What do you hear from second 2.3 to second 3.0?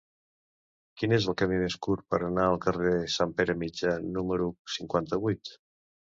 al carrer